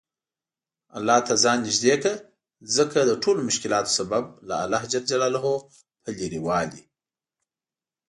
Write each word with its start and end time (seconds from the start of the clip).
الله 0.97 1.17
ته 1.27 1.33
ځان 1.43 1.57
نیژدې 1.67 1.95
کړه 2.01 2.13
ځکه 2.75 2.97
دټولومشکلاتو 3.01 3.95
سبب 3.99 4.23
له 4.49 4.55
الله 4.63 4.83
ج 4.91 4.95
په 6.03 6.09
لرې 6.17 6.39
والي 6.45 6.81